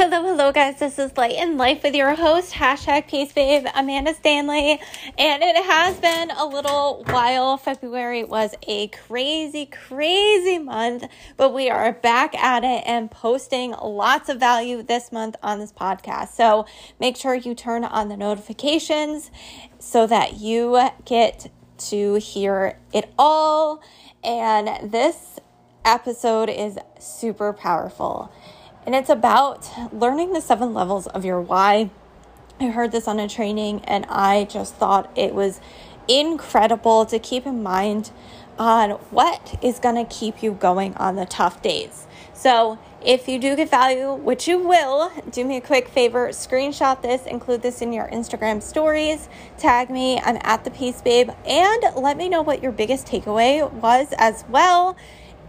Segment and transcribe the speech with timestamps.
[0.00, 0.78] Hello, hello, guys.
[0.78, 4.80] This is Light in Life with your host, hashtag Peace Babe, Amanda Stanley.
[5.18, 7.56] And it has been a little while.
[7.56, 11.02] February was a crazy, crazy month,
[11.36, 15.72] but we are back at it and posting lots of value this month on this
[15.72, 16.28] podcast.
[16.28, 16.66] So
[17.00, 19.32] make sure you turn on the notifications
[19.80, 21.50] so that you get
[21.88, 23.82] to hear it all.
[24.22, 25.40] And this
[25.84, 28.30] episode is super powerful.
[28.88, 31.90] And it's about learning the seven levels of your why.
[32.58, 35.60] I heard this on a training and I just thought it was
[36.08, 38.10] incredible to keep in mind
[38.58, 42.06] on what is going to keep you going on the tough days.
[42.32, 47.02] So, if you do get value, which you will, do me a quick favor, screenshot
[47.02, 51.84] this, include this in your Instagram stories, tag me, I'm at the Peace Babe, and
[51.94, 54.96] let me know what your biggest takeaway was as well.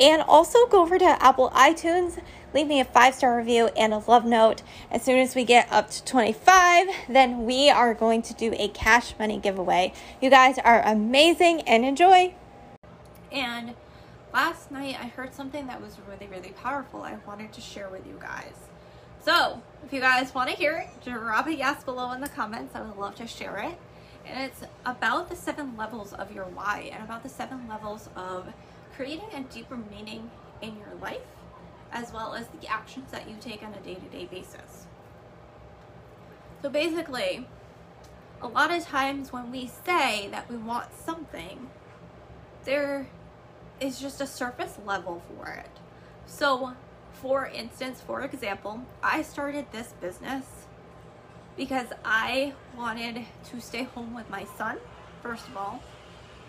[0.00, 2.20] And also go over to Apple iTunes,
[2.52, 4.62] leave me a five star review and a love note.
[4.90, 8.68] As soon as we get up to 25, then we are going to do a
[8.68, 9.92] cash money giveaway.
[10.20, 12.34] You guys are amazing and enjoy.
[13.30, 13.74] And
[14.32, 17.02] last night I heard something that was really, really powerful.
[17.02, 18.54] I wanted to share with you guys.
[19.24, 22.74] So, if you guys want to hear it, drop a yes below in the comments.
[22.74, 23.78] I would love to share it.
[24.26, 28.52] And it's about the seven levels of your why and about the seven levels of
[28.96, 30.30] creating a deeper meaning
[30.62, 31.20] in your life
[31.92, 34.86] as well as the actions that you take on a day-to-day basis.
[36.62, 37.46] So basically,
[38.42, 41.70] a lot of times when we say that we want something,
[42.64, 43.06] there
[43.80, 45.70] is just a surface level for it.
[46.26, 46.72] So,
[47.12, 50.44] for instance, for example, I started this business
[51.56, 54.78] because I wanted to stay home with my son,
[55.22, 55.80] first of all.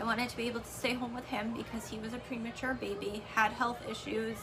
[0.00, 2.72] I wanted to be able to stay home with him because he was a premature
[2.72, 4.38] baby, had health issues,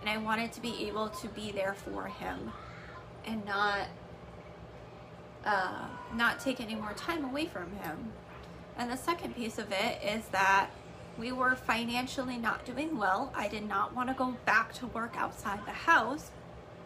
[0.00, 2.52] and I wanted to be able to be there for him
[3.26, 3.88] and not
[5.44, 8.12] uh, not take any more time away from him.
[8.76, 10.68] And the second piece of it is that
[11.18, 13.32] we were financially not doing well.
[13.34, 16.30] I did not want to go back to work outside the house,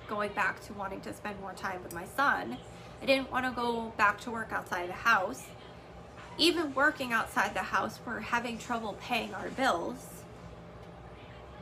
[0.09, 2.57] going back to wanting to spend more time with my son.
[3.03, 5.45] I didn't want to go back to work outside the house.
[6.37, 10.23] Even working outside the house, we're having trouble paying our bills.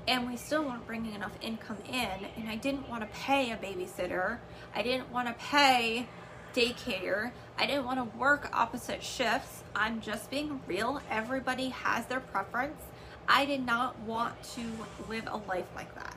[0.09, 3.57] And we still weren't bringing enough income in and i didn't want to pay a
[3.57, 4.39] babysitter.
[4.75, 6.07] I didn't want to pay
[6.55, 7.33] daycare.
[7.59, 9.63] I didn't want to work opposite shifts.
[9.77, 12.83] I'm just being real everybody has their preference.
[13.29, 14.63] I did not want to
[15.09, 16.17] live a life like that.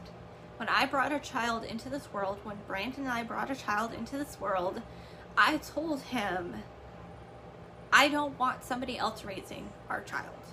[0.57, 3.93] When i brought a child into this world when brandon and i brought a child
[3.93, 4.81] into this world
[5.37, 6.55] i told him
[7.95, 10.45] i don't want somebody else raising our child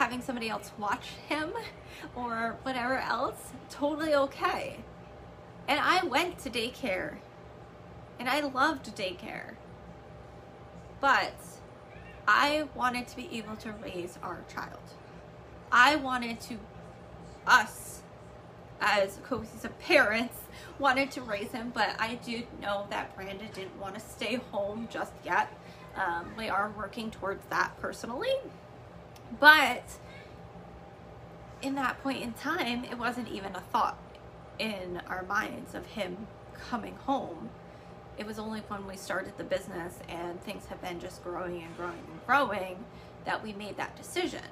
[0.00, 1.52] having somebody else watch him
[2.16, 4.78] or whatever else, totally okay.
[5.68, 7.18] And I went to daycare
[8.18, 9.56] and I loved daycare.
[11.02, 11.34] But
[12.26, 14.80] I wanted to be able to raise our child.
[15.70, 16.58] I wanted to,
[17.46, 17.99] us
[18.80, 20.36] as cohesive parents,
[20.78, 24.88] wanted to raise him, but I do know that Brandon didn't want to stay home
[24.90, 25.52] just yet.
[25.96, 28.32] Um, we are working towards that personally.
[29.38, 29.84] But
[31.62, 33.98] in that point in time, it wasn't even a thought
[34.58, 36.26] in our minds of him
[36.68, 37.50] coming home.
[38.18, 41.76] It was only when we started the business and things have been just growing and
[41.76, 42.84] growing and growing
[43.24, 44.42] that we made that decision.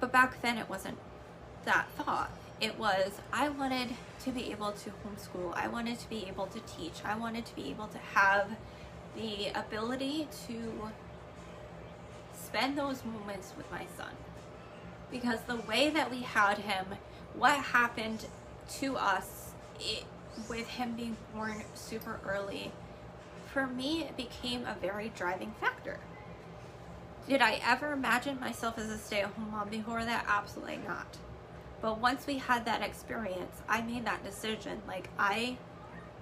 [0.00, 0.98] But back then, it wasn't
[1.68, 2.30] that thought.
[2.62, 3.90] It was, I wanted
[4.24, 5.54] to be able to homeschool.
[5.54, 7.04] I wanted to be able to teach.
[7.04, 8.48] I wanted to be able to have
[9.14, 10.90] the ability to
[12.32, 14.12] spend those moments with my son.
[15.10, 16.86] Because the way that we had him,
[17.34, 18.26] what happened
[18.80, 20.04] to us it,
[20.48, 22.72] with him being born super early,
[23.52, 26.00] for me, it became a very driving factor.
[27.28, 30.24] Did I ever imagine myself as a stay at home mom before that?
[30.26, 31.18] Absolutely not.
[31.80, 34.82] But once we had that experience, I made that decision.
[34.86, 35.58] Like, I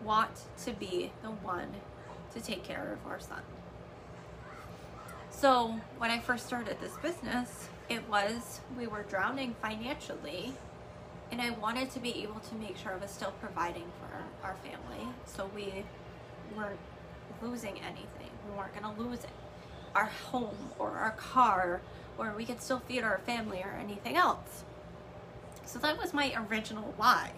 [0.04, 1.68] want to be the one
[2.34, 3.40] to take care of our son.
[5.30, 10.54] So when I first started this business, it was we were drowning financially
[11.30, 14.56] and I wanted to be able to make sure I was still providing for our,
[14.56, 15.84] family so we
[16.56, 16.78] weren't
[17.42, 18.30] losing anything.
[18.48, 19.30] We weren't going to lose it.
[19.94, 21.80] Our home or our car
[22.16, 24.64] or we could still feed our family or anything else.
[25.66, 27.32] So that was my original why.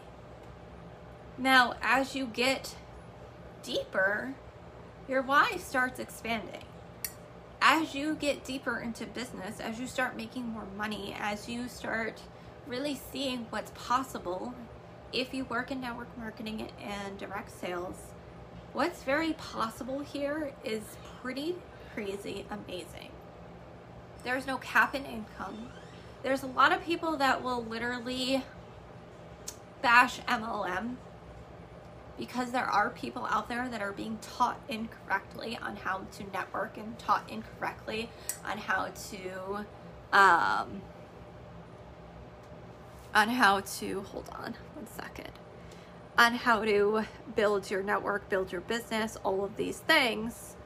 [1.36, 2.76] Now, as you get
[3.62, 4.34] deeper,
[5.08, 6.64] your why starts expanding
[7.60, 12.20] as you get deeper into business, as you start making more money, as you start
[12.66, 14.54] really seeing what's possible,
[15.12, 17.96] if you work in network marketing and direct sales,
[18.72, 20.82] what's very possible here is
[21.20, 21.56] pretty
[21.94, 23.10] crazy amazing.
[24.25, 25.70] There's no cap in income.
[26.22, 28.42] There's a lot of people that will literally
[29.82, 30.96] bash MLM
[32.18, 36.76] because there are people out there that are being taught incorrectly on how to network
[36.76, 38.10] and taught incorrectly
[38.44, 39.66] on how to
[40.12, 40.82] um,
[43.14, 45.30] on how to hold on one second
[46.18, 47.04] on how to
[47.36, 50.56] build your network build your business all of these things.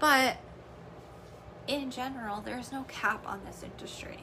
[0.00, 0.36] But
[1.66, 4.20] in general there's no cap on this industry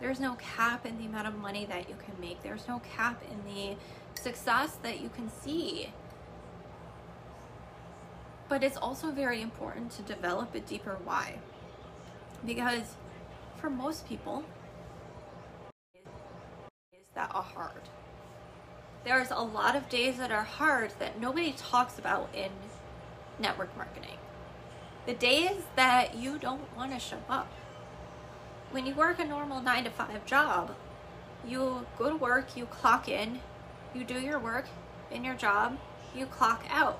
[0.00, 3.22] there's no cap in the amount of money that you can make there's no cap
[3.30, 3.76] in the
[4.24, 5.92] success that you can see.
[8.48, 11.38] But it's also very important to develop a deeper why.
[12.44, 12.96] Because
[13.58, 14.44] for most people,
[16.92, 17.82] days that are hard.
[19.04, 22.50] There's a lot of days that are hard that nobody talks about in
[23.38, 24.16] network marketing.
[25.06, 27.52] The days that you don't want to show up.
[28.70, 30.74] When you work a normal nine to five job,
[31.46, 33.40] you go to work, you clock in,
[33.94, 34.64] you do your work
[35.10, 35.78] in your job,
[36.14, 36.98] you clock out.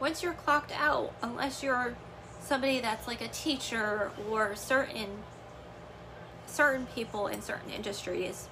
[0.00, 1.94] Once you're clocked out, unless you're
[2.40, 5.08] somebody that's like a teacher or certain
[6.46, 8.48] certain people in certain industries,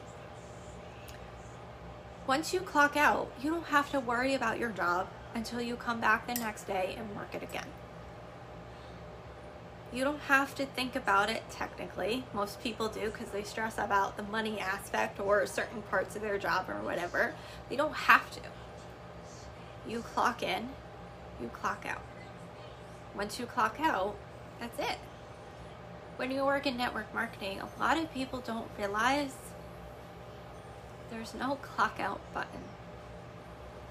[2.27, 6.01] once you clock out, you don't have to worry about your job until you come
[6.01, 7.67] back the next day and work it again.
[9.94, 12.25] You don't have to think about it technically.
[12.35, 16.37] Most people do because they stress about the money aspect or certain parts of their
[16.37, 17.35] job or whatever.
[17.70, 18.41] You don't have to.
[19.87, 20.70] You clock in,
[21.41, 22.02] you clock out.
[23.14, 24.17] Once you clock out,
[24.58, 24.99] that's it.
[26.17, 29.37] When you work in network marketing, a lot of people don't realize
[31.08, 32.62] there's no clock out button.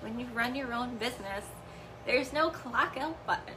[0.02, 1.46] When you run your own business,
[2.06, 3.56] there's no clock out button.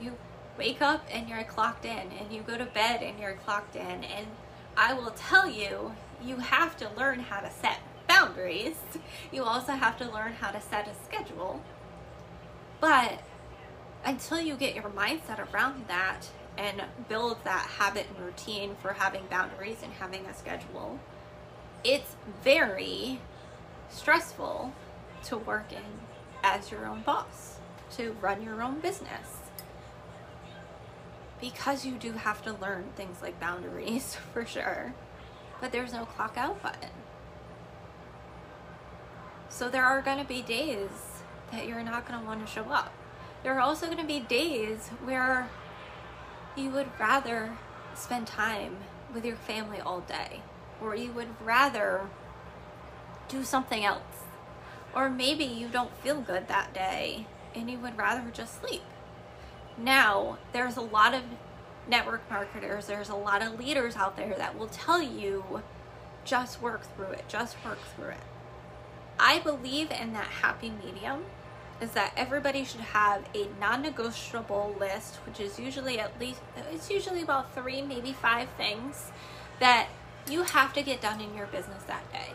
[0.00, 0.16] You
[0.58, 4.04] wake up and you're clocked in and you go to bed and you're clocked in
[4.04, 4.26] and
[4.76, 5.92] I will tell you
[6.22, 8.76] you have to learn how to set boundaries.
[9.32, 11.62] You also have to learn how to set a schedule.
[12.80, 13.20] But
[14.04, 19.22] until you get your mindset around that and build that habit and routine for having
[19.30, 20.98] boundaries and having a schedule,
[21.84, 23.20] it's very
[23.88, 24.72] stressful
[25.24, 26.00] to work in
[26.42, 27.58] as your own boss,
[27.96, 29.39] to run your own business
[31.40, 34.94] because you do have to learn things like boundaries for sure,
[35.60, 36.90] but there's no clock out button.
[39.48, 40.90] So there are going to be days
[41.52, 42.92] that you're not going to want to show up.
[43.42, 45.48] There are also going to be days where
[46.56, 47.56] you would rather
[47.94, 48.76] spend time
[49.12, 50.42] with your family all day,
[50.80, 52.02] or you would rather
[53.28, 54.02] do something else.
[54.94, 58.82] Or maybe you don't feel good that day and you would rather just sleep.
[59.80, 61.22] Now, there's a lot of
[61.88, 65.62] network marketers, there's a lot of leaders out there that will tell you
[66.24, 68.20] just work through it, just work through it.
[69.18, 71.24] I believe in that happy medium
[71.80, 76.40] is that everybody should have a non-negotiable list, which is usually at least
[76.70, 79.10] it's usually about 3, maybe 5 things
[79.60, 79.88] that
[80.30, 82.34] you have to get done in your business that day.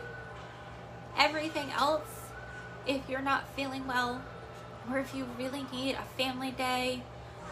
[1.16, 2.30] Everything else,
[2.86, 4.22] if you're not feeling well
[4.90, 7.02] or if you really need a family day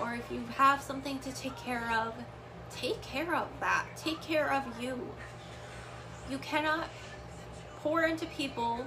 [0.01, 2.15] or if you have something to take care of,
[2.71, 3.87] take care of that.
[3.97, 5.13] Take care of you.
[6.31, 6.89] You cannot
[7.83, 8.87] pour into people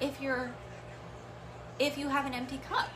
[0.00, 0.50] if you're
[1.78, 2.88] if you have an empty cup.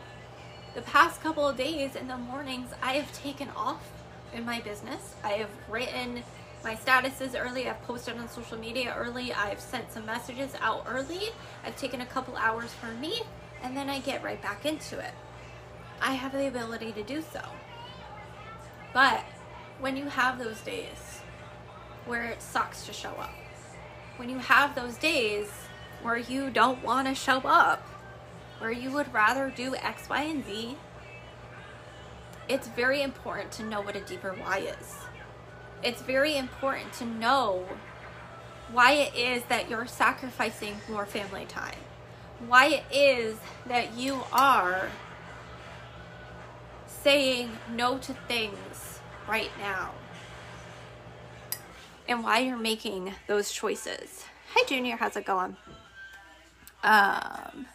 [0.75, 3.93] The past couple of days in the mornings, I have taken off
[4.33, 5.15] in my business.
[5.23, 6.23] I have written
[6.65, 7.69] my statuses early.
[7.69, 9.33] I've posted on social media early.
[9.33, 11.29] I've sent some messages out early.
[11.65, 13.23] I've taken a couple hours for me,
[13.63, 15.13] and then I get right back into it.
[16.03, 17.41] I have the ability to do so.
[18.93, 19.25] But
[19.81, 21.21] when you have those days
[22.07, 23.31] where it sucks to show up,
[24.17, 25.49] when you have those days
[26.03, 27.87] where you don't want to show up,
[28.59, 30.77] where you would rather do X, Y, and Z,
[32.49, 34.97] it's very important to know what a deeper why is.
[35.83, 37.65] It's very important to know
[38.73, 41.79] why it is that you're sacrificing more family time,
[42.47, 44.89] why it is that you are
[47.03, 49.91] saying no to things right now
[52.09, 54.25] and why you're making those choices.
[54.55, 54.97] Hi, Junior.
[54.97, 55.57] How's it going?
[56.83, 57.67] Um,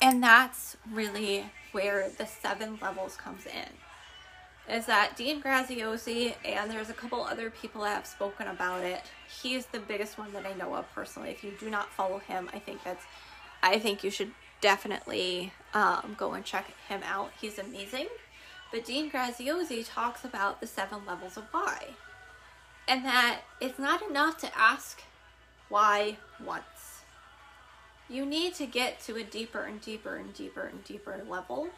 [0.00, 4.74] and that's really where the seven levels comes in.
[4.74, 9.02] is that Dean Graziosi and there's a couple other people that have spoken about it.
[9.42, 11.30] He's the biggest one that I know of personally.
[11.30, 13.04] If you do not follow him, I think that's
[13.62, 14.32] I think you should
[14.64, 17.30] definitely um, go and check him out.
[17.38, 18.06] He's amazing.
[18.72, 21.88] But Dean Graziosi talks about the seven levels of why.
[22.88, 25.02] And that it's not enough to ask
[25.68, 27.02] why once.
[28.08, 31.68] You need to get to a deeper and deeper and deeper and deeper level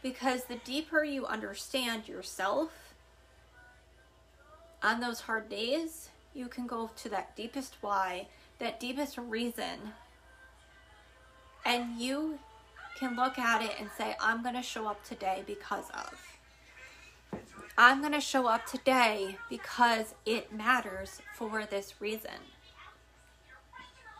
[0.00, 2.94] because the deeper you understand yourself
[4.84, 8.28] on those hard days, you can go to that deepest why,
[8.60, 9.94] that deepest reason,
[11.64, 12.38] and you
[12.98, 17.40] can look at it and say, I'm going to show up today because of.
[17.76, 22.30] I'm going to show up today because it matters for this reason.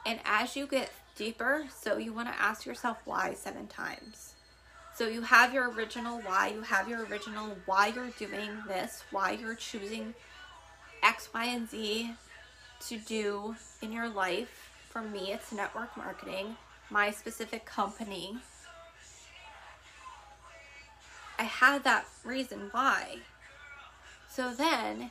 [0.05, 4.35] And as you get deeper, so you want to ask yourself why seven times.
[4.95, 9.33] So you have your original why, you have your original why you're doing this, why
[9.33, 10.15] you're choosing
[11.03, 12.13] X, Y, and Z
[12.89, 14.71] to do in your life.
[14.91, 16.57] For me, it's network marketing,
[16.91, 18.37] my specific company.
[21.38, 23.19] I had that reason why.
[24.31, 25.11] So then,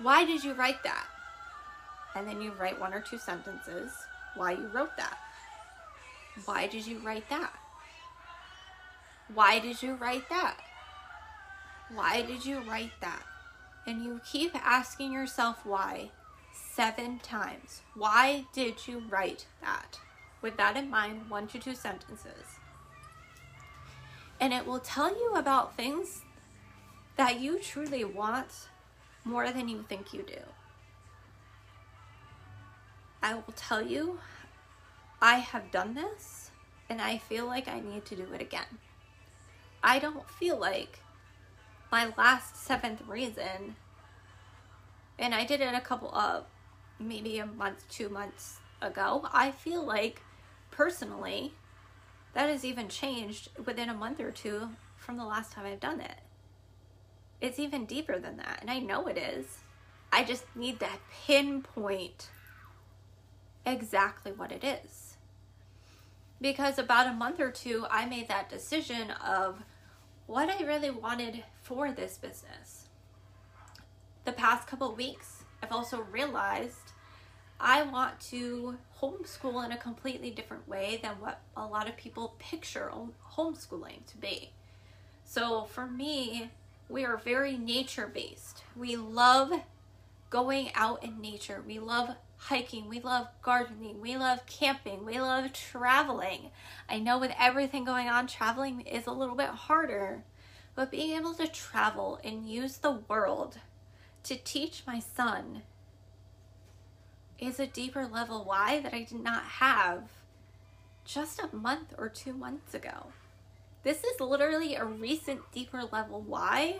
[0.00, 1.06] why did you write that?
[2.14, 3.92] And then you write one or two sentences
[4.34, 5.18] why you wrote that.
[6.44, 7.52] Why did you write that?
[9.32, 10.56] Why did you write that?
[11.92, 13.22] Why did you write that?
[13.86, 16.10] And you keep asking yourself why
[16.52, 17.82] seven times.
[17.94, 19.98] Why did you write that?
[20.42, 22.58] With that in mind, one to two sentences.
[24.40, 26.22] And it will tell you about things
[27.16, 28.68] that you truly want
[29.24, 30.40] more than you think you do.
[33.22, 34.20] I will tell you,
[35.20, 36.50] I have done this
[36.88, 38.78] and I feel like I need to do it again.
[39.82, 41.00] I don't feel like
[41.90, 43.76] my last seventh reason,
[45.18, 46.44] and I did it a couple of
[46.98, 49.28] maybe a month, two months ago.
[49.32, 50.20] I feel like
[50.76, 51.54] personally
[52.34, 56.00] that has even changed within a month or two from the last time I've done
[56.00, 56.20] it.
[57.40, 59.58] It's even deeper than that, and I know it is.
[60.12, 60.88] I just need to
[61.26, 62.28] pinpoint
[63.64, 65.16] exactly what it is.
[66.40, 69.62] Because about a month or two, I made that decision of
[70.26, 72.88] what I really wanted for this business.
[74.24, 76.92] The past couple weeks, I've also realized
[77.58, 82.34] I want to homeschool in a completely different way than what a lot of people
[82.38, 82.90] picture
[83.36, 84.50] homeschooling to be.
[85.24, 86.50] So for me,
[86.88, 88.62] we are very nature based.
[88.74, 89.52] We love
[90.30, 91.62] going out in nature.
[91.66, 96.50] We love hiking, we love gardening, we love camping, we love traveling.
[96.88, 100.22] I know with everything going on, traveling is a little bit harder,
[100.74, 103.58] but being able to travel and use the world
[104.24, 105.62] to teach my son
[107.38, 110.04] is a deeper level why that I did not have
[111.04, 113.06] just a month or two months ago.
[113.82, 116.76] This is literally a recent deeper level why.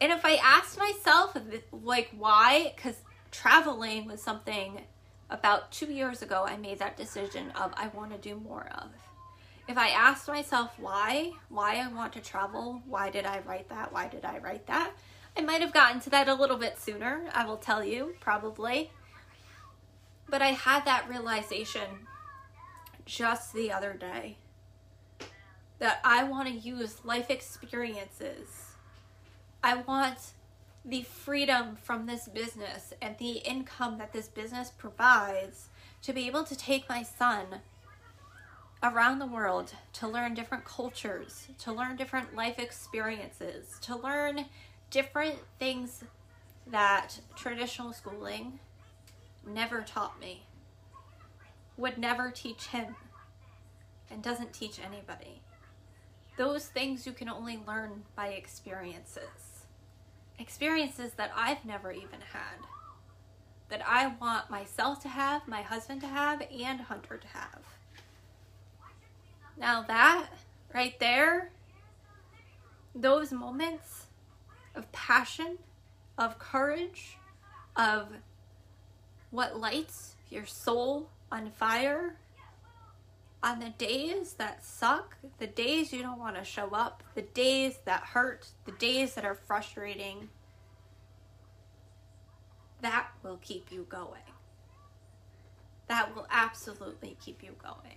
[0.00, 1.36] And if I asked myself,
[1.72, 2.96] like, why, because
[3.30, 4.82] traveling was something
[5.28, 8.90] about two years ago I made that decision of I want to do more of.
[9.68, 13.92] If I asked myself why, why I want to travel, why did I write that,
[13.92, 14.92] why did I write that,
[15.36, 18.90] I might have gotten to that a little bit sooner, I will tell you, probably.
[20.30, 22.06] But I had that realization
[23.04, 24.36] just the other day
[25.80, 28.74] that I want to use life experiences.
[29.62, 30.32] I want
[30.84, 35.68] the freedom from this business and the income that this business provides
[36.02, 37.46] to be able to take my son
[38.82, 44.46] around the world to learn different cultures, to learn different life experiences, to learn
[44.90, 46.04] different things
[46.66, 48.58] that traditional schooling
[49.46, 50.46] never taught me,
[51.76, 52.96] would never teach him,
[54.10, 55.42] and doesn't teach anybody.
[56.36, 59.60] Those things you can only learn by experiences
[60.40, 62.66] experiences that I've never even had,
[63.68, 67.62] that I want myself to have, my husband to have, and Hunter to have.
[69.56, 70.28] Now, that
[70.74, 71.50] right there,
[72.94, 74.06] those moments
[74.74, 75.58] of passion,
[76.16, 77.18] of courage,
[77.76, 78.08] of
[79.30, 82.16] what lights your soul on fire
[83.42, 87.78] on the days that suck, the days you don't want to show up, the days
[87.86, 90.28] that hurt, the days that are frustrating,
[92.82, 94.20] that will keep you going.
[95.88, 97.96] That will absolutely keep you going.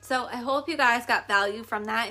[0.00, 2.08] So I hope you guys got value from that.